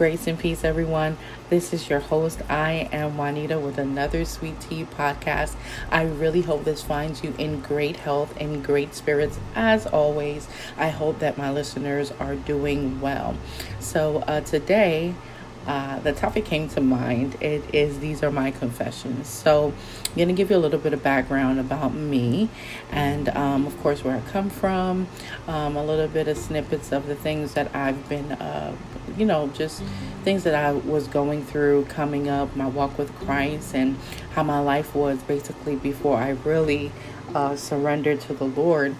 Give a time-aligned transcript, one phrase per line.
[0.00, 1.18] Grace and peace, everyone.
[1.50, 2.40] This is your host.
[2.48, 5.56] I am Juanita with another Sweet Tea podcast.
[5.90, 9.38] I really hope this finds you in great health and great spirits.
[9.54, 13.36] As always, I hope that my listeners are doing well.
[13.78, 15.14] So, uh, today,
[15.66, 17.36] uh, the topic came to mind.
[17.40, 19.28] It is These Are My Confessions.
[19.28, 19.72] So,
[20.10, 22.48] I'm going to give you a little bit of background about me
[22.90, 25.06] and, um, of course, where I come from,
[25.46, 28.74] um, a little bit of snippets of the things that I've been, uh,
[29.16, 29.82] you know, just
[30.24, 33.96] things that I was going through coming up, my walk with Christ, and
[34.32, 36.90] how my life was basically before I really
[37.34, 38.96] uh, surrendered to the Lord.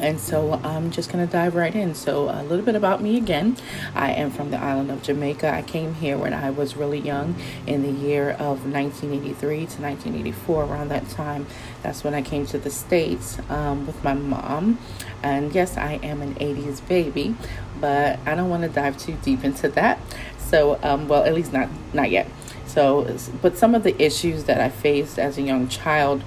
[0.00, 1.94] And so I'm just going to dive right in.
[1.94, 3.56] So, a little bit about me again.
[3.94, 5.52] I am from the island of Jamaica.
[5.52, 7.34] I came here when I was really young
[7.66, 10.64] in the year of 1983 to 1984.
[10.64, 11.46] Around that time,
[11.82, 14.78] that's when I came to the States um, with my mom.
[15.22, 17.34] And yes, I am an 80s baby,
[17.78, 19.98] but I don't want to dive too deep into that.
[20.38, 22.26] So, um, well, at least not not yet.
[22.66, 26.22] So, but some of the issues that I faced as a young child,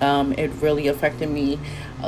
[0.00, 1.58] um, it really affected me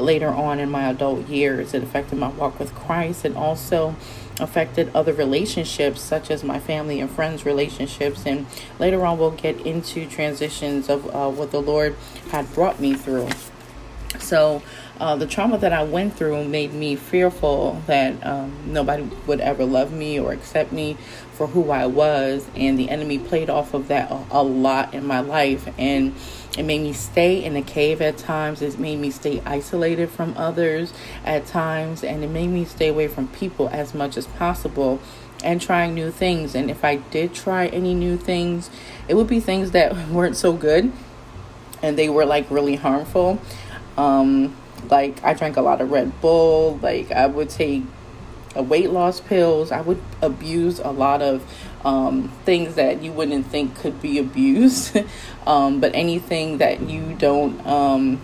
[0.00, 1.74] later on in my adult years.
[1.74, 3.96] It affected my walk with Christ and also
[4.40, 8.26] affected other relationships, such as my family and friends' relationships.
[8.26, 8.46] And
[8.78, 11.96] later on, we'll get into transitions of uh, what the Lord
[12.30, 13.28] had brought me through.
[14.18, 14.62] So,
[15.04, 19.66] uh, the trauma that I went through made me fearful that um, nobody would ever
[19.66, 20.96] love me or accept me
[21.34, 22.48] for who I was.
[22.56, 25.68] And the enemy played off of that a, a lot in my life.
[25.76, 26.14] And
[26.56, 28.62] it made me stay in a cave at times.
[28.62, 32.02] It made me stay isolated from others at times.
[32.02, 35.00] And it made me stay away from people as much as possible
[35.44, 36.54] and trying new things.
[36.54, 38.70] And if I did try any new things,
[39.06, 40.90] it would be things that weren't so good
[41.82, 43.38] and they were like really harmful.
[43.98, 44.56] Um,
[44.90, 46.78] like I drank a lot of Red Bull.
[46.82, 47.82] Like I would take
[48.54, 49.72] a weight loss pills.
[49.72, 51.44] I would abuse a lot of
[51.84, 54.98] um, things that you wouldn't think could be abused.
[55.46, 58.20] um, but anything that you don't, um,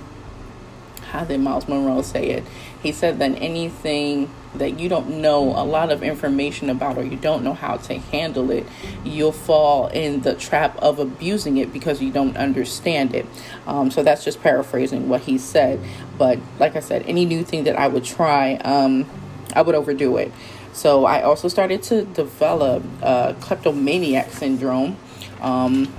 [1.02, 2.44] how did Myles Munroe say it?
[2.82, 7.16] He said that anything that you don't know a lot of information about or you
[7.16, 8.66] don't know how to handle it,
[9.04, 13.26] you'll fall in the trap of abusing it because you don't understand it.
[13.66, 15.80] Um, so that's just paraphrasing what he said.
[16.18, 19.06] But like I said, any new thing that I would try, um,
[19.54, 20.32] I would overdo it.
[20.72, 24.96] So I also started to develop uh, kleptomaniac syndrome,
[25.40, 25.92] um,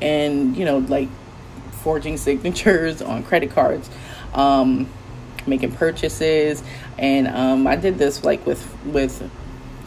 [0.00, 1.08] and you know, like
[1.82, 3.90] forging signatures on credit cards,
[4.34, 4.88] um,
[5.46, 6.62] making purchases,
[6.98, 9.30] and um, I did this like with with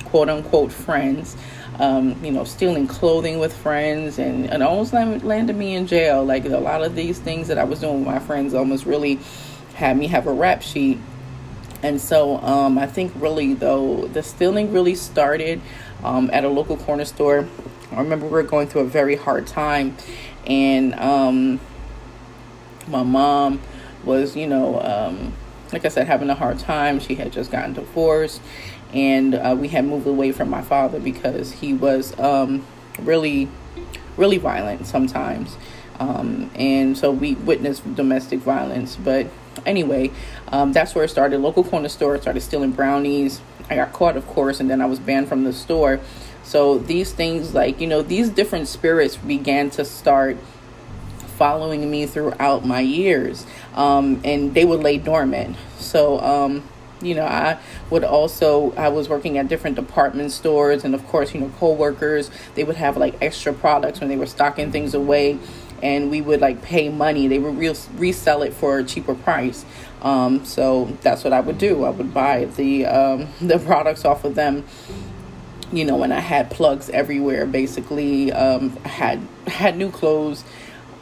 [0.06, 1.36] quote unquote friends.
[1.78, 6.24] Um, you know, stealing clothing with friends, and, and almost landed me in jail.
[6.24, 9.20] Like a lot of these things that I was doing with my friends almost really
[9.74, 10.98] had me have a rap sheet
[11.84, 15.62] and so um, I think really though the stealing really started
[16.04, 17.48] um, at a local corner store.
[17.92, 19.96] I remember we were going through a very hard time,
[20.48, 21.60] and um,
[22.88, 23.62] my mom
[24.04, 25.34] was, you know, um,
[25.72, 27.00] like I said, having a hard time.
[27.00, 28.42] She had just gotten divorced,
[28.94, 32.66] and uh, we had moved away from my father because he was um,
[33.00, 33.50] really,
[34.18, 35.58] really violent sometimes.
[36.00, 38.96] Um, and so we witnessed domestic violence.
[38.96, 39.28] But
[39.66, 40.12] anyway,
[40.50, 41.40] um, that's where it started.
[41.40, 43.42] Local corner store started stealing brownies.
[43.70, 46.00] I got caught, of course, and then I was banned from the store.
[46.44, 50.38] So these things, like you know, these different spirits began to start
[51.38, 55.56] following me throughout my years, um, and they would lay dormant.
[55.78, 56.64] So um,
[57.02, 57.60] you know i
[57.90, 62.32] would also i was working at different department stores and of course you know co-workers
[62.56, 65.38] they would have like extra products when they were stocking things away
[65.82, 67.28] and we would like pay money.
[67.28, 69.66] They would re- resell it for a cheaper price.
[70.02, 71.84] Um, so that's what I would do.
[71.84, 74.66] I would buy the um, the products off of them.
[75.72, 77.46] You know, when I had plugs everywhere.
[77.46, 80.44] Basically, um, had had new clothes.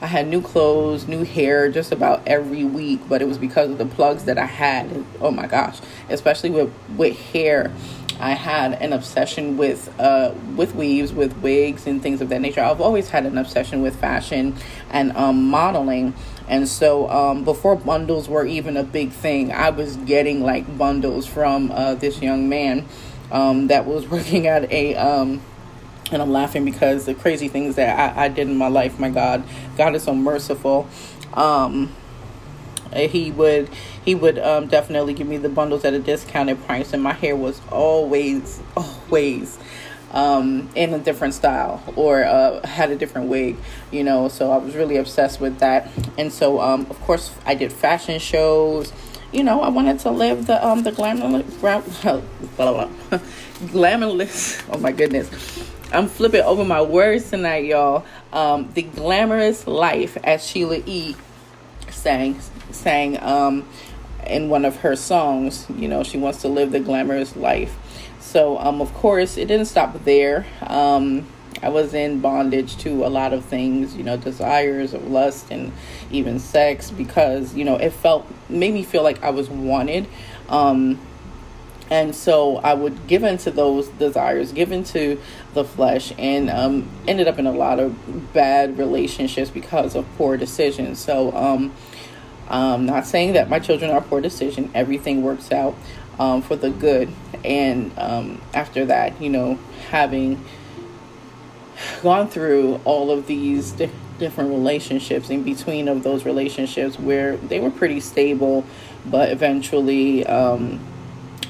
[0.04, 3.00] I had new clothes, new hair, just about every week.
[3.08, 5.06] But it was because of the plugs that I had.
[5.22, 7.72] Oh my gosh, especially with with hair.
[8.20, 12.60] I had an obsession with uh, with weaves, with wigs, and things of that nature.
[12.60, 14.58] I've always had an obsession with fashion
[14.92, 16.14] and um, modeling,
[16.50, 21.26] and so um, before bundles were even a big thing, I was getting like bundles
[21.26, 22.86] from uh, this young man
[23.32, 24.96] um, that was working at a.
[24.96, 25.42] Um,
[26.14, 29.10] and I'm laughing because the crazy things that I, I, did in my life, my
[29.10, 29.44] God,
[29.78, 30.88] God is so merciful.
[31.34, 31.94] Um,
[32.94, 33.70] he would
[34.06, 37.36] he would um, definitely give me the bundles at a discounted price, and my hair
[37.36, 39.58] was always always
[40.12, 43.58] um, in a different style or uh, had a different wig,
[43.92, 44.28] you know.
[44.28, 48.20] So I was really obsessed with that, and so um, of course I did fashion
[48.20, 48.94] shows
[49.34, 51.44] you know, I wanted to live the um the glamorous,
[53.72, 54.64] glamorous.
[54.70, 58.04] Oh my goodness, I'm flipping over my words tonight, y'all.
[58.32, 61.16] Um, the glamorous life, as Sheila E.
[61.92, 62.40] sang
[62.72, 63.68] sang um
[64.26, 65.68] in one of her songs.
[65.70, 67.76] You know, she wants to live the glamorous life.
[68.20, 70.48] So um, of course, it didn't stop there.
[70.62, 71.28] Um,
[71.62, 75.72] I was in bondage to a lot of things, you know, desires of lust and
[76.12, 80.08] even sex because, you know, it felt, made me feel like I was wanted.
[80.50, 81.00] Um,
[81.94, 85.22] and so I would give into those desires, give into
[85.54, 90.36] the flesh, and um, ended up in a lot of bad relationships because of poor
[90.36, 90.98] decisions.
[90.98, 91.72] So, um,
[92.48, 94.72] um, not saying that my children are poor decision.
[94.74, 95.76] Everything works out
[96.18, 97.14] um, for the good.
[97.46, 99.60] And um, after that, you know,
[99.92, 100.44] having
[102.02, 107.60] gone through all of these di- different relationships in between of those relationships where they
[107.60, 108.66] were pretty stable
[109.06, 110.80] but eventually um,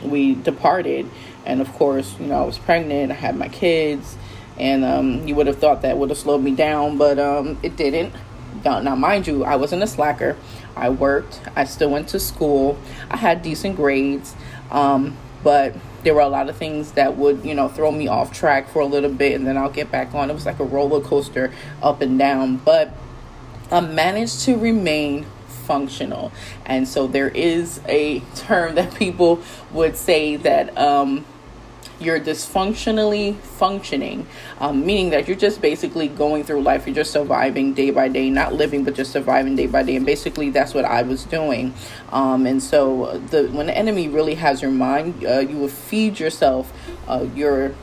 [0.03, 1.09] we departed.
[1.45, 4.15] And of course you know i was pregnant i had my kids
[4.57, 7.75] and um, you would have thought that would have slowed me down but um, it
[7.75, 8.13] didn't.
[8.63, 10.37] Now, mind you i wasn't a slacker.
[10.75, 12.77] I worked i still went to school
[13.09, 14.35] i had decent grades
[14.71, 18.33] um, but there were a lot of things that would you know throw me off
[18.33, 20.29] track for a little bit and then i'll get back on.
[20.29, 21.51] It was like a roller coaster
[21.81, 22.91] up and down but
[23.69, 25.25] i managed to remain
[25.63, 26.31] functional
[26.65, 31.25] and so there is a term that people would say that um,
[32.03, 34.27] you're dysfunctionally functioning,
[34.59, 36.85] um, meaning that you're just basically going through life.
[36.85, 39.95] You're just surviving day by day, not living, but just surviving day by day.
[39.95, 41.73] And basically, that's what I was doing.
[42.11, 46.19] Um, and so, the when the enemy really has your mind, uh, you will feed
[46.19, 46.73] yourself
[47.07, 47.73] uh, your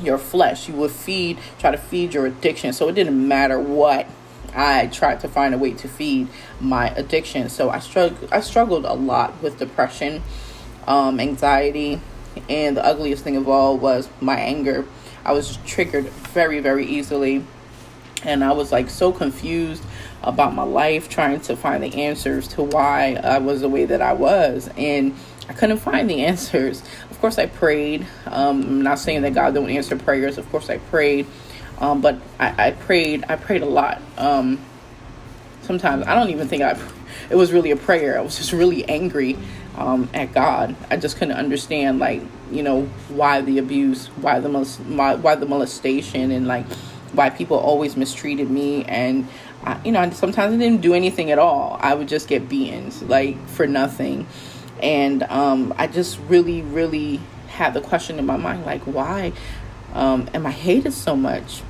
[0.00, 0.68] your flesh.
[0.68, 2.72] You will feed, try to feed your addiction.
[2.72, 4.08] So it didn't matter what.
[4.54, 6.28] I tried to find a way to feed
[6.60, 7.48] my addiction.
[7.48, 8.32] So I struggled.
[8.32, 10.22] I struggled a lot with depression,
[10.86, 12.00] um, anxiety,
[12.48, 14.84] and the ugliest thing of all was my anger.
[15.24, 17.44] I was triggered very, very easily.
[18.22, 19.84] And I was like so confused
[20.22, 24.00] about my life, trying to find the answers to why I was the way that
[24.00, 24.70] I was.
[24.76, 25.14] And
[25.48, 26.82] I couldn't find the answers.
[27.10, 28.06] Of course, I prayed.
[28.26, 30.38] Um, I'm not saying that God don't answer prayers.
[30.38, 31.26] Of course, I prayed.
[31.78, 33.24] Um, but I, I, prayed.
[33.28, 34.00] I prayed a lot.
[34.16, 34.60] Um,
[35.62, 36.78] sometimes I don't even think I.
[37.28, 38.18] It was really a prayer.
[38.18, 39.36] I was just really angry
[39.76, 40.76] um, at God.
[40.90, 45.46] I just couldn't understand, like, you know, why the abuse, why the molest, why the
[45.46, 46.66] molestation, and like
[47.12, 48.84] why people always mistreated me.
[48.84, 49.28] And
[49.64, 51.78] I, you know, sometimes I didn't do anything at all.
[51.80, 54.26] I would just get beaten, like for nothing.
[54.82, 59.32] And um, I just really, really had the question in my mind, like, why
[59.96, 61.62] um, am I hated so much?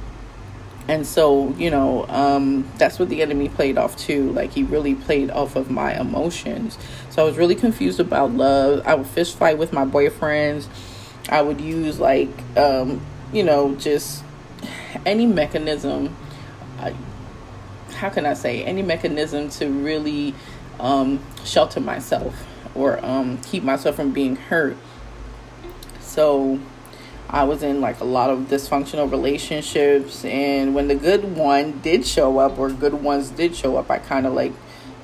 [0.89, 4.31] and so you know um, that's what the enemy played off too.
[4.33, 6.79] Like he really played off of my emotions.
[7.11, 8.83] So i was really confused about love.
[8.87, 10.69] I would fist fight with my boyfriends.
[11.29, 14.23] I would use like um, you know just
[15.05, 16.17] any mechanism.
[16.79, 16.93] Uh,
[17.95, 18.63] how can i say?
[18.63, 20.35] Any mechanism to really
[20.79, 24.77] um, shelter myself or um, keep myself from being hurt.
[26.01, 26.61] So
[27.29, 32.07] I was in like a lot of dysfunctional relationships, and when the good one did
[32.07, 34.53] show up, or good ones did show up, I kind of like,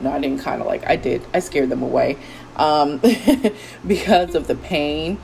[0.01, 2.17] no, I didn't kind of like, I did, I scared them away
[2.57, 3.01] um,
[3.87, 5.19] because of the pain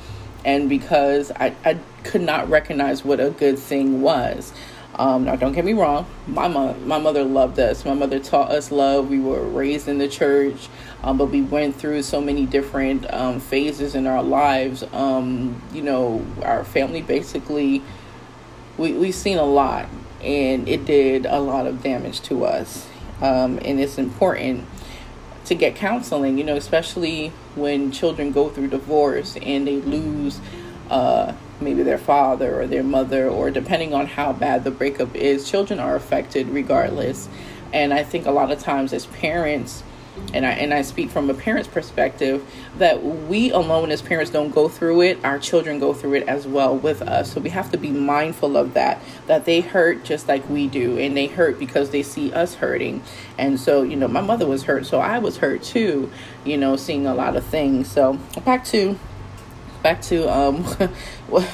[0.44, 4.52] and because I, I could not recognize what a good thing was.
[4.98, 6.06] Um, now, don't get me wrong.
[6.26, 7.84] My mom, my mother loved us.
[7.84, 9.08] My mother taught us love.
[9.08, 10.68] We were raised in the church,
[11.04, 14.82] um, but we went through so many different um, phases in our lives.
[14.92, 17.80] Um, you know, our family basically,
[18.76, 19.86] we we've seen a lot,
[20.20, 22.88] and it did a lot of damage to us.
[23.20, 24.66] Um, and it's important
[25.44, 26.38] to get counseling.
[26.38, 30.40] You know, especially when children go through divorce and they lose.
[30.90, 35.48] Uh, maybe their father or their mother, or depending on how bad the breakup is,
[35.48, 37.28] children are affected regardless.
[37.72, 39.82] And I think a lot of times as parents,
[40.34, 42.44] and I and I speak from a parent's perspective
[42.78, 46.46] that we alone as parents don't go through it our children go through it as
[46.46, 47.32] well with us.
[47.32, 50.98] So we have to be mindful of that that they hurt just like we do
[50.98, 53.02] and they hurt because they see us hurting.
[53.36, 56.10] And so you know my mother was hurt so I was hurt too
[56.44, 57.90] you know seeing a lot of things.
[57.90, 58.98] So back to
[59.82, 60.64] back to um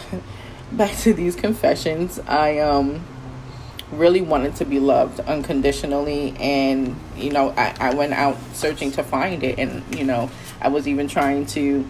[0.72, 2.18] back to these confessions.
[2.26, 3.04] I um
[3.92, 9.04] really wanted to be loved unconditionally and you know I, I went out searching to
[9.04, 11.86] find it and you know i was even trying to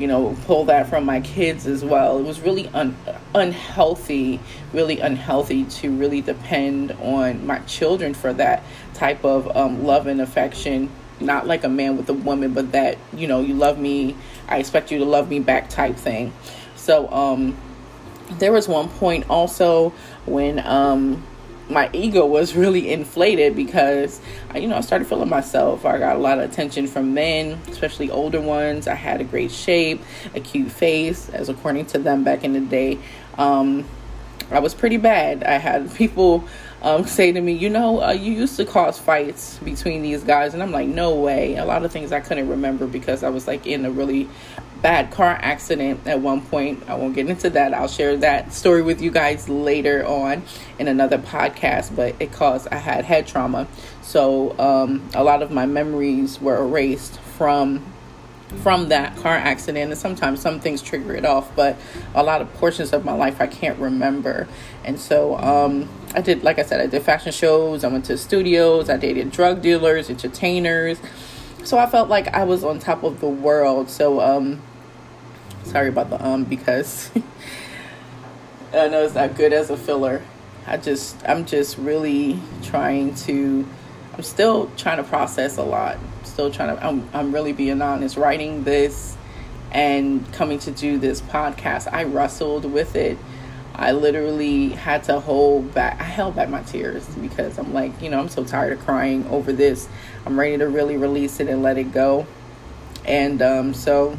[0.00, 2.18] you know pull that from my kids as well.
[2.18, 2.96] It was really un-
[3.34, 4.40] unhealthy
[4.72, 8.62] really unhealthy to really depend on my children for that
[8.94, 10.90] type of um, love and affection.
[11.20, 14.16] Not like a man with a woman, but that, you know, you love me,
[14.50, 16.32] I expect you to love me back type thing.
[16.76, 17.56] So, um,
[18.38, 19.90] there was one point also
[20.26, 21.24] when um
[21.68, 24.20] my ego was really inflated because
[24.54, 25.86] you know I started feeling myself.
[25.86, 28.88] I got a lot of attention from men, especially older ones.
[28.88, 30.02] I had a great shape,
[30.34, 32.98] a cute face, as according to them back in the day.
[33.38, 33.86] Um,
[34.50, 35.44] I was pretty bad.
[35.44, 36.44] I had people
[36.82, 40.54] um, say to me, you know, uh, you used to cause fights between these guys,
[40.54, 41.56] and I'm like, no way.
[41.56, 44.28] A lot of things I couldn't remember because I was like in a really
[44.82, 46.82] bad car accident at one point.
[46.88, 47.74] I won't get into that.
[47.74, 50.42] I'll share that story with you guys later on
[50.78, 53.68] in another podcast, but it caused I had head trauma.
[54.00, 57.84] So um, a lot of my memories were erased from
[58.62, 61.76] from that car accident and sometimes some things trigger it off but
[62.14, 64.48] a lot of portions of my life i can't remember
[64.84, 68.18] and so um, i did like i said i did fashion shows i went to
[68.18, 71.00] studios i dated drug dealers entertainers
[71.64, 74.60] so i felt like i was on top of the world so um,
[75.64, 77.10] Sorry about the um because
[78.72, 80.22] I know it's not good as a filler.
[80.66, 83.68] I just I'm just really trying to
[84.14, 85.98] I'm still trying to process a lot.
[86.40, 88.16] Still trying to I'm I'm really being honest.
[88.16, 89.14] Writing this
[89.72, 93.18] and coming to do this podcast, I wrestled with it.
[93.74, 98.08] I literally had to hold back I held back my tears because I'm like, you
[98.08, 99.86] know, I'm so tired of crying over this.
[100.24, 102.26] I'm ready to really release it and let it go.
[103.04, 104.16] And um so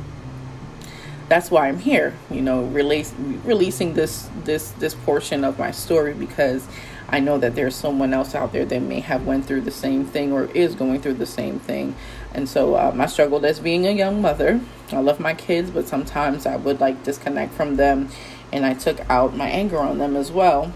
[1.31, 3.13] that's why I'm here, you know, release,
[3.45, 6.67] releasing this this this portion of my story because
[7.07, 10.03] I know that there's someone else out there that may have went through the same
[10.03, 11.95] thing or is going through the same thing.
[12.33, 14.59] And so um, I struggled as being a young mother.
[14.91, 18.09] I love my kids, but sometimes I would like disconnect from them,
[18.51, 20.73] and I took out my anger on them as well.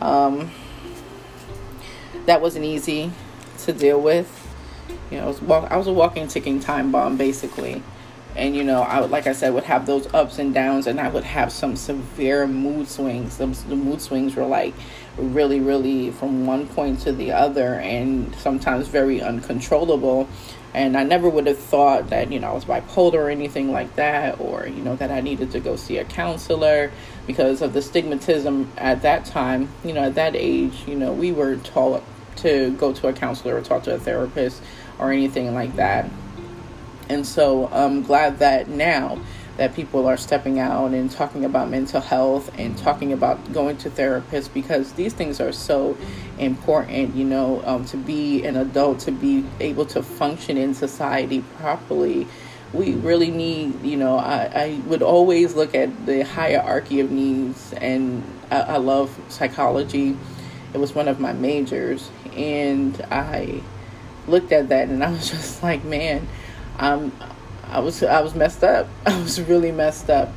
[0.00, 0.52] Um,
[2.26, 3.10] that wasn't easy
[3.64, 4.36] to deal with.
[5.10, 7.82] You know, I was, walk- I was a walking ticking time bomb basically
[8.36, 11.00] and you know i would like i said would have those ups and downs and
[11.00, 13.36] i would have some severe mood swings.
[13.38, 14.74] The, the mood swings were like
[15.16, 20.28] really really from one point to the other and sometimes very uncontrollable.
[20.72, 23.96] And i never would have thought that you know i was bipolar or anything like
[23.96, 26.92] that or you know that i needed to go see a counselor
[27.26, 29.68] because of the stigmatism at that time.
[29.84, 32.02] You know at that age you know we were taught
[32.36, 34.62] to go to a counselor or talk to a therapist
[34.98, 36.08] or anything like that
[37.10, 39.18] and so I'm glad that now
[39.56, 43.90] that people are stepping out and talking about mental health and talking about going to
[43.90, 45.98] therapists because these things are so
[46.38, 51.42] important, you know, um, to be an adult, to be able to function in society
[51.58, 52.26] properly.
[52.72, 57.72] We really need, you know, I, I would always look at the hierarchy of needs,
[57.74, 60.16] and I, I love psychology.
[60.72, 63.62] It was one of my majors, and I
[64.26, 66.26] looked at that and I was just like, man,
[66.78, 67.12] I'm
[67.68, 68.88] I was I was messed up.
[69.06, 70.30] I was really messed up.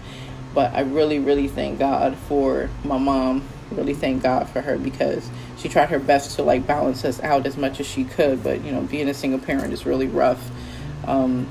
[0.53, 3.43] But I really, really thank God for my mom.
[3.71, 7.47] Really thank God for her because she tried her best to like balance us out
[7.47, 8.43] as much as she could.
[8.43, 10.51] But you know, being a single parent is really rough.
[11.07, 11.47] Um,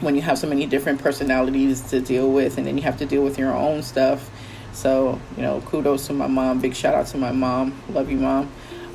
[0.00, 3.06] when you have so many different personalities to deal with, and then you have to
[3.06, 4.30] deal with your own stuff.
[4.72, 6.60] So, you know, kudos to my mom.
[6.60, 7.74] Big shout out to my mom.
[7.88, 8.48] Love you, mom.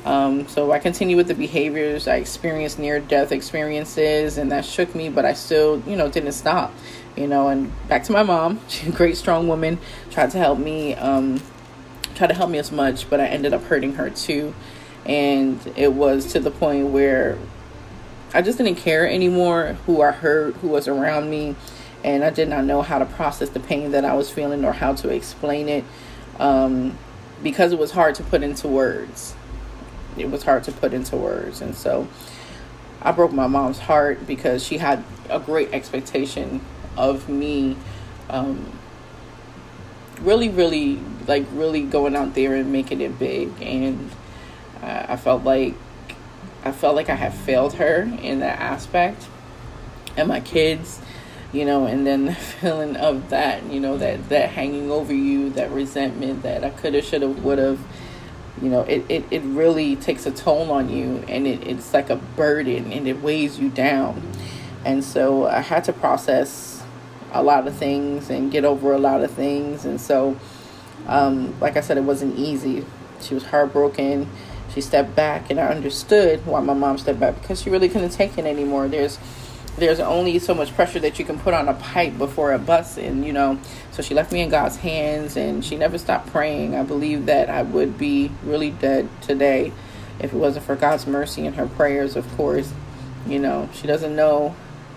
[0.04, 2.06] Um, so I continue with the behaviors.
[2.06, 6.32] I experienced near death experiences, and that shook me, but I still, you know, didn't
[6.32, 6.74] stop.
[7.16, 8.60] You know, and back to my mom.
[8.68, 9.78] She's a great, strong woman.
[10.10, 11.40] Tried to help me, um,
[12.14, 14.54] tried to help me as much, but I ended up hurting her too.
[15.06, 17.38] And it was to the point where
[18.34, 21.56] I just didn't care anymore who I hurt, who was around me,
[22.02, 24.72] and I did not know how to process the pain that I was feeling or
[24.72, 25.84] how to explain it
[26.38, 26.98] um,
[27.42, 29.34] because it was hard to put into words
[30.16, 31.60] it was hard to put into words.
[31.60, 32.08] And so
[33.02, 36.60] I broke my mom's heart because she had a great expectation
[36.96, 37.76] of me.
[38.30, 38.78] Um,
[40.20, 43.50] really, really, like, really going out there and making it big.
[43.60, 44.10] And
[44.82, 45.74] uh, I felt like
[46.64, 49.26] I felt like I had failed her in that aspect.
[50.16, 51.00] And my kids,
[51.52, 55.50] you know, and then the feeling of that, you know, that that hanging over you,
[55.50, 57.80] that resentment that I could have, should have, would have
[58.60, 62.10] you know it, it, it really takes a toll on you and it, it's like
[62.10, 64.22] a burden and it weighs you down.
[64.84, 66.82] And so i had to process
[67.32, 69.84] a lot of things and get over a lot of things.
[69.84, 70.38] And so
[71.06, 72.84] um, like i said it wasn't easy.
[73.20, 74.28] She was heartbroken.
[74.72, 78.10] She stepped back and i understood why my mom stepped back because she really couldn't
[78.10, 78.88] take it anymore.
[78.88, 79.18] There's
[79.76, 82.96] there's only so much pressure that you can put on a pipe before it busts
[82.96, 83.58] and you know
[83.90, 87.50] so she left me in god's hands and she never stopped praying i believe that
[87.50, 89.72] i would be really dead today
[90.20, 92.72] if it wasn't for god's mercy and her prayers of course
[93.26, 94.54] You know, she doesn't know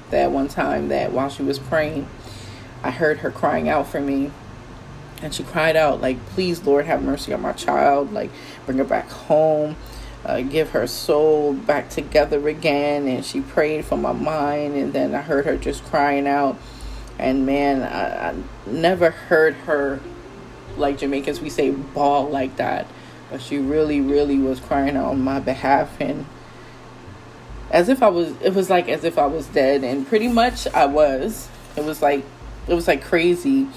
[0.10, 2.08] that one time that while she was praying,
[2.84, 4.32] I heard her crying out for me.
[5.22, 8.12] And she cried out, like, please, Lord, have mercy on my child.
[8.12, 8.30] Like,
[8.66, 9.76] bring her back home.
[10.28, 13.08] Uh, give her soul back together again.
[13.08, 14.76] And she prayed for my mind.
[14.76, 16.58] And then I heard her just crying out.
[17.18, 18.36] And man, I, I
[18.70, 20.02] never heard her,
[20.76, 22.88] like Jamaicans, we say, bawl like that.
[23.32, 26.00] But she really, really was crying out on my behalf.
[26.02, 26.26] And
[27.72, 29.84] as if I was, it was like as if I was dead.
[29.84, 31.48] And pretty much I was.
[31.78, 32.26] It was like
[32.68, 33.68] it was like crazy.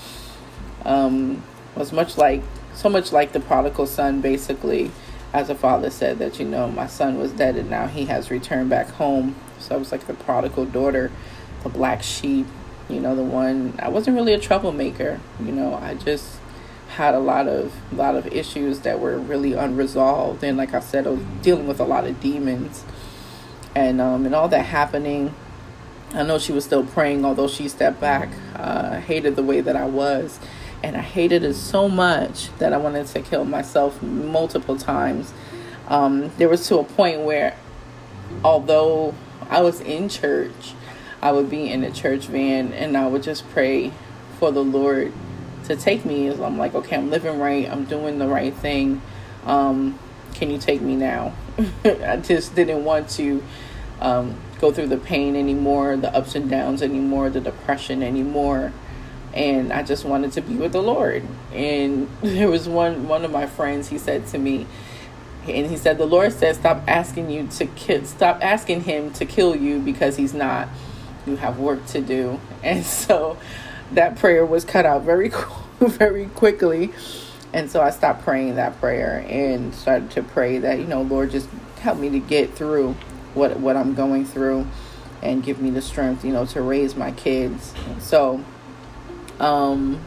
[0.84, 1.42] Um,
[1.76, 2.42] was much like
[2.74, 4.90] so much like the prodigal son, basically,
[5.32, 8.30] as a father said that you know my son was dead and now he has
[8.30, 9.36] returned back home.
[9.58, 11.10] So I was like the prodigal daughter,
[11.62, 12.46] the black sheep.
[12.88, 15.20] You know, the one I wasn't really a troublemaker.
[15.38, 16.38] You know, I just
[16.96, 20.80] had a lot of a lot of issues that were really unresolved, and like I
[20.80, 22.84] said, I was dealing with a lot of demons,
[23.76, 25.34] and um, and all that happening
[26.12, 28.30] I know she was still praying, although she stepped back.
[28.56, 30.40] Uh, hated the way that I was.
[30.82, 35.32] And I hated it so much that I wanted to kill myself multiple times.
[35.88, 37.56] Um, there was to a point where,
[38.44, 39.14] although
[39.48, 40.74] I was in church,
[41.20, 43.92] I would be in a church van and I would just pray
[44.38, 45.12] for the Lord
[45.64, 46.28] to take me.
[46.28, 47.70] I'm like, okay, I'm living right.
[47.70, 49.02] I'm doing the right thing.
[49.44, 49.98] Um,
[50.34, 51.34] can you take me now?
[51.84, 53.42] I just didn't want to
[54.00, 58.72] um, go through the pain anymore, the ups and downs anymore, the depression anymore.
[59.32, 61.22] And I just wanted to be with the Lord.
[61.52, 63.88] And there was one one of my friends.
[63.88, 64.66] He said to me,
[65.46, 69.24] and he said, "The Lord said, stop asking you to kill, stop asking Him to
[69.24, 70.68] kill you because He's not.
[71.26, 73.38] You have work to do." And so,
[73.92, 75.30] that prayer was cut out very,
[75.80, 76.92] very quickly.
[77.52, 81.30] And so I stopped praying that prayer and started to pray that you know, Lord,
[81.30, 81.48] just
[81.80, 82.92] help me to get through
[83.34, 84.66] what what I'm going through
[85.22, 87.74] and give me the strength, you know, to raise my kids.
[87.98, 88.44] So
[89.40, 90.00] um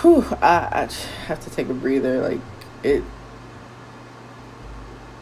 [0.00, 0.88] whew, I, I
[1.26, 2.20] have to take a breather.
[2.20, 2.40] Like
[2.82, 3.02] it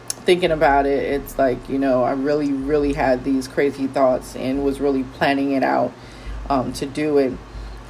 [0.07, 4.65] thinking about it it's like you know i really really had these crazy thoughts and
[4.65, 5.93] was really planning it out
[6.49, 7.33] um, to do it.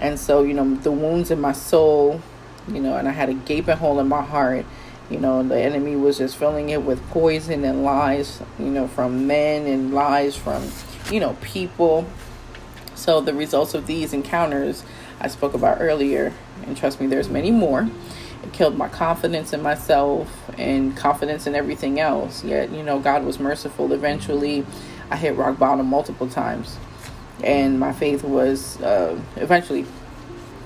[0.02, 2.22] And so you know the wounds in my soul
[2.68, 4.66] you know and i had a gaping hole in my heart.
[5.10, 9.28] You know, the enemy was just filling it with poison and lies, you know, from
[9.28, 10.68] men and lies from,
[11.12, 12.08] you know, people.
[12.96, 14.84] So the results of these encounters
[15.20, 16.34] I spoke about earlier,
[16.66, 17.90] and trust me, there's many more.
[18.44, 22.44] It killed my confidence in myself and confidence in everything else.
[22.44, 23.92] Yet, you know, God was merciful.
[23.92, 24.66] Eventually,
[25.10, 26.78] I hit rock bottom multiple times,
[27.44, 29.86] and my faith was uh, eventually,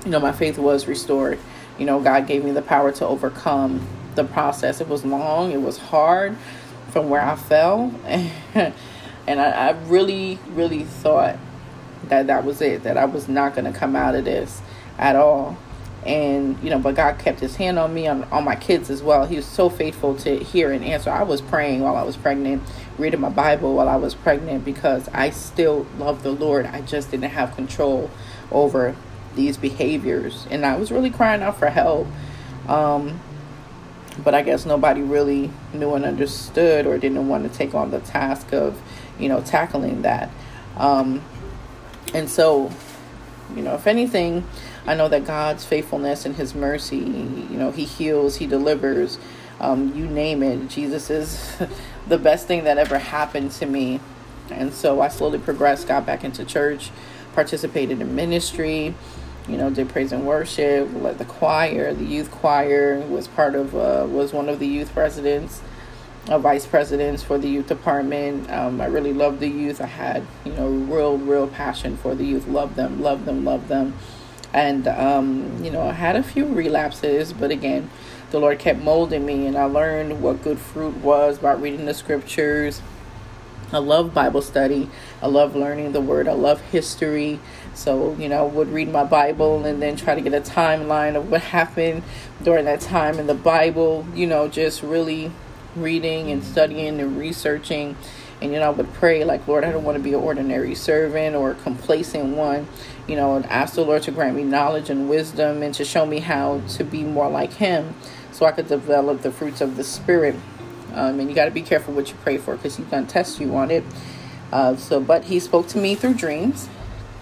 [0.06, 1.40] you know, my faith was restored.
[1.78, 4.82] You know, God gave me the power to overcome the process.
[4.82, 6.36] It was long, it was hard
[6.92, 7.94] from where I fell.
[8.06, 8.74] and
[9.40, 11.38] I, I really, really thought
[12.06, 14.62] that that was it, that I was not going to come out of this
[14.98, 15.58] at all.
[16.06, 19.04] And, you know, but God kept his hand on me, on, on my kids as
[19.04, 19.26] well.
[19.26, 21.10] He was so faithful to hear and answer.
[21.10, 22.64] I was praying while I was pregnant,
[22.98, 26.66] reading my Bible while I was pregnant because I still love the Lord.
[26.66, 28.10] I just didn't have control
[28.50, 28.96] over
[29.36, 30.48] these behaviors.
[30.50, 32.08] And I was really crying out for help.
[32.68, 33.20] Um,
[34.24, 38.00] but I guess nobody really knew and understood or didn't want to take on the
[38.00, 38.82] task of,
[39.20, 40.30] you know, tackling that.
[40.78, 41.22] Um,
[42.14, 42.72] and so,
[43.56, 44.46] you know, if anything,
[44.86, 49.18] I know that God's faithfulness and His mercy, you know, He heals, He delivers,
[49.60, 50.70] um, you name it.
[50.70, 51.58] Jesus is
[52.08, 54.00] the best thing that ever happened to me.
[54.50, 56.92] And so I slowly progressed, got back into church,
[57.34, 58.96] participated in ministry,
[59.48, 63.76] you know, did praise and worship, led the choir, the youth choir, was part of,
[63.76, 65.62] uh, was one of the youth presidents,
[66.30, 68.50] uh, vice presidents for the youth department.
[68.52, 69.82] Um, I really loved the youth.
[69.82, 72.48] I had, you know, real, real passion for the youth.
[72.48, 73.96] Love them, love them, love them.
[74.54, 77.90] And, um, you know, I had a few relapses, but again,
[78.32, 81.94] the Lord kept molding me, and I learned what good fruit was by reading the
[81.94, 82.82] scriptures.
[83.72, 84.90] I love Bible study.
[85.22, 86.28] I love learning the word.
[86.28, 87.40] I love history.
[87.76, 91.16] So, you know, I would read my Bible and then try to get a timeline
[91.16, 92.02] of what happened
[92.42, 95.32] during that time in the Bible, you know, just really
[95.76, 97.96] reading and studying and researching.
[98.42, 100.76] And, you know, I would pray, like, Lord, I don't want to be an ordinary
[100.76, 102.68] servant or a complacent one,
[103.08, 106.06] you know, and ask the Lord to grant me knowledge and wisdom and to show
[106.06, 107.96] me how to be more like Him
[108.32, 110.36] so I could develop the fruits of the Spirit.
[110.94, 113.40] Um, and you got to be careful what you pray for because He's to test
[113.40, 113.84] you on it.
[114.52, 116.70] Uh, so, but He spoke to me through dreams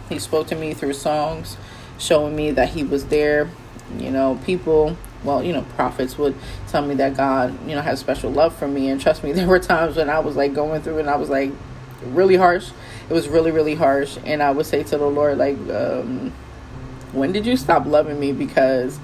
[0.10, 1.58] he spoke to me through songs,
[1.98, 3.50] showing me that he was there.
[3.98, 6.34] You know, people well, you know, prophets would
[6.70, 8.88] tell me that God, you know, has special love for me.
[8.88, 11.30] And trust me, there were times when I was like going through and I was
[11.30, 11.52] like
[12.06, 12.70] really harsh.
[13.10, 14.18] It was really, really harsh.
[14.26, 16.32] And I would say to the Lord, like, um,
[17.12, 18.32] when did you stop loving me?
[18.32, 19.00] Because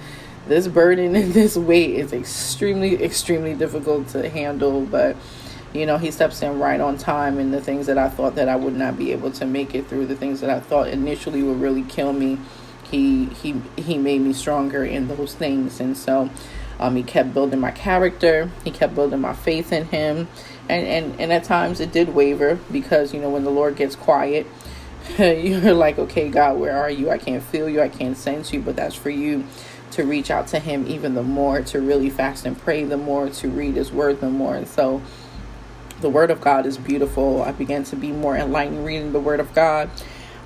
[0.47, 4.85] this burden and this weight is extremely, extremely difficult to handle.
[4.85, 5.17] But,
[5.73, 7.37] you know, he steps in right on time.
[7.37, 9.87] And the things that I thought that I would not be able to make it
[9.87, 12.37] through, the things that I thought initially would really kill me
[12.93, 15.79] he he he made me stronger in those things.
[15.79, 16.29] And so
[16.79, 18.51] um, he kept building my character.
[18.63, 20.27] He kept building my faith in him.
[20.69, 23.97] And, and and at times it did waver because you know when the lord gets
[23.97, 24.47] quiet
[25.17, 27.09] you're like okay god where are you?
[27.09, 27.81] I can't feel you.
[27.81, 28.61] I can't sense you.
[28.61, 29.45] But that's for you
[29.91, 33.29] to reach out to him even the more to really fast and pray the more
[33.29, 34.55] to read his word the more.
[34.55, 35.01] And so
[36.01, 37.41] the word of god is beautiful.
[37.41, 39.89] I began to be more enlightened reading the word of god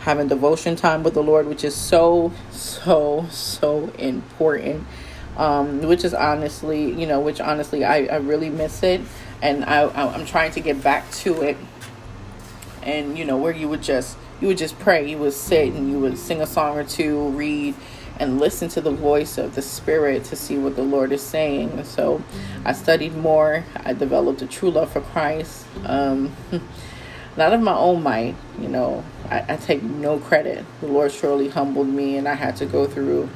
[0.08, 4.88] having devotion time with the Lord, which is so, so, so important.
[5.36, 9.02] Um, which is honestly, you know, which honestly, I, I really miss it.
[9.42, 11.58] And I, I'm trying to get back to it.
[12.84, 15.10] And, you know, where you would just, you would just pray.
[15.10, 17.76] You would sit and you would sing a song or two, read,
[18.18, 21.84] and listen to the voice of the Spirit to see what the Lord is saying.
[21.84, 22.24] So
[22.64, 23.66] I studied more.
[23.76, 25.66] I developed a true love for Christ.
[25.84, 26.34] Um,
[27.38, 30.66] not of my own might, you know, I, I, take no credit.
[30.82, 33.30] The Lord surely humbled me, and I had to go through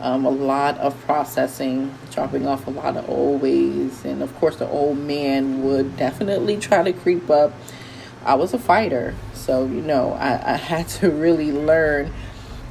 [0.00, 4.04] um, a lot of processing, chopping off a lot of old ways.
[4.04, 7.52] And of course, the old man would definitely try to creep up.
[8.24, 12.12] I was a fighter, so, you know, I, I had to really learn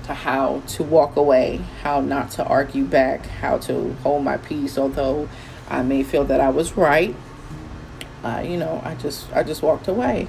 [0.05, 4.77] to how to walk away, how not to argue back, how to hold my peace,
[4.77, 5.29] although
[5.69, 7.15] I may feel that I was right.
[8.21, 10.27] Uh, you know, I just I just walked away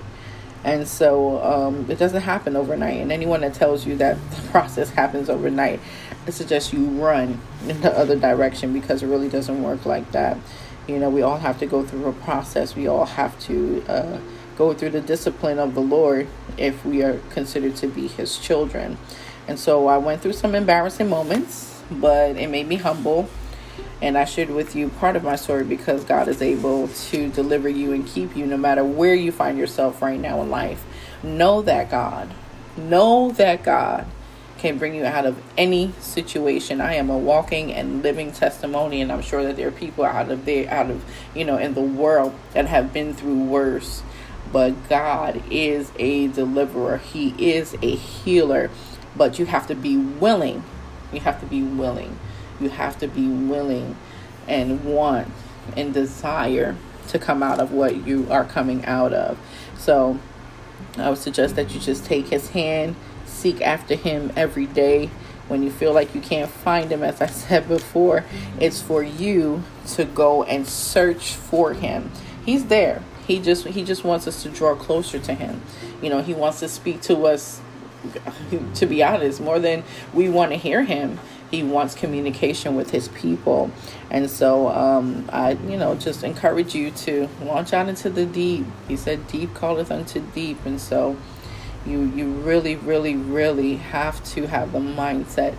[0.65, 3.01] and so um, it doesn't happen overnight.
[3.01, 5.81] And anyone that tells you that the process happens overnight,
[6.27, 10.39] I suggest you run in the other direction because it really doesn't work like that.
[10.87, 12.75] You know, we all have to go through a process.
[12.75, 14.19] We all have to uh,
[14.57, 18.99] go through the discipline of the Lord if we are considered to be His children.
[19.47, 23.29] And so I went through some embarrassing moments, but it made me humble
[24.03, 27.69] and I shared with you part of my story because God is able to deliver
[27.69, 30.85] you and keep you no matter where you find yourself right now in life.
[31.23, 32.33] Know that God,
[32.77, 34.07] know that God
[34.59, 36.81] can bring you out of any situation.
[36.81, 40.31] I am a walking and living testimony, and I'm sure that there are people out
[40.31, 44.03] of there, out of you know, in the world that have been through worse.
[44.53, 46.99] But God is a deliverer.
[46.99, 48.71] He is a healer.
[49.17, 50.63] But you have to be willing.
[51.13, 52.19] You have to be willing
[52.61, 53.97] you have to be willing
[54.47, 55.29] and want
[55.77, 56.77] and desire
[57.09, 59.39] to come out of what you are coming out of.
[59.79, 60.19] So
[60.97, 65.11] I would suggest that you just take his hand, seek after him every day.
[65.47, 68.25] When you feel like you can't find him, as I said before,
[68.59, 72.11] it's for you to go and search for him.
[72.45, 73.03] He's there.
[73.27, 75.63] He just he just wants us to draw closer to him.
[76.03, 77.61] You know, he wants to speak to us
[78.75, 81.19] to be honest, more than we want to hear him
[81.55, 83.71] he wants communication with his people.
[84.11, 88.67] And so um, i you know just encourage you to launch out into the deep.
[88.89, 90.65] He said deep calleth unto deep.
[90.67, 91.17] And so
[91.87, 95.55] you you really really really have to have the mindset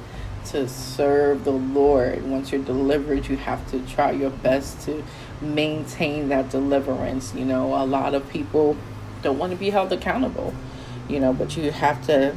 [0.45, 2.23] to serve the lord.
[2.23, 5.03] Once you're delivered you have to try your best to
[5.41, 7.33] maintain that deliverance.
[7.33, 8.77] You know a lot of people
[9.21, 10.53] don't want to be held accountable
[11.07, 12.35] you know but you have to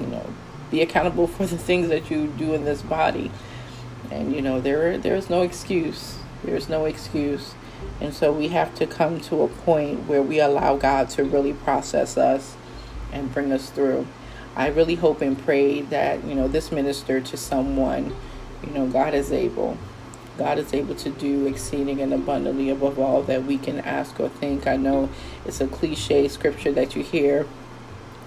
[0.00, 0.26] you know
[0.70, 3.30] be accountable for the things that you do in this body.
[4.10, 6.18] And you know, there there's no excuse.
[6.44, 7.54] There's no excuse.
[8.00, 11.52] And so we have to come to a point where we allow God to really
[11.52, 12.56] process us
[13.12, 14.06] and bring us through.
[14.56, 18.14] I really hope and pray that, you know, this minister to someone,
[18.62, 19.76] you know, God is able.
[20.36, 24.28] God is able to do exceeding and abundantly above all that we can ask or
[24.28, 24.66] think.
[24.66, 25.08] I know
[25.44, 27.46] it's a cliche scripture that you hear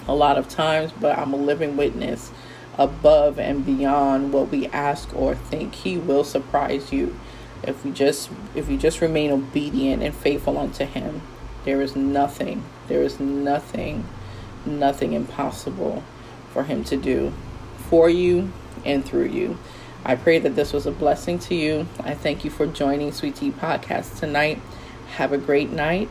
[0.08, 2.32] a lot of times, but I'm a living witness
[2.78, 5.76] above and beyond what we ask or think.
[5.76, 7.20] He will surprise you
[7.64, 11.22] if we just if you just remain obedient and faithful unto him.
[11.66, 14.06] There is nothing, there is nothing,
[14.66, 16.04] nothing impossible
[16.54, 17.34] for him to do
[17.90, 18.52] for you
[18.86, 19.58] and through you.
[20.06, 21.88] I pray that this was a blessing to you.
[22.00, 24.62] I thank you for joining Sweet Tea Podcast tonight.
[25.16, 26.10] Have a great night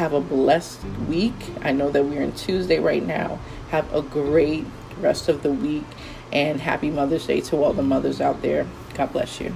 [0.00, 1.34] have a blessed week.
[1.60, 3.38] I know that we're in Tuesday right now.
[3.68, 4.64] Have a great
[4.98, 5.84] rest of the week
[6.32, 8.66] and happy Mother's Day to all the mothers out there.
[8.94, 9.54] God bless you.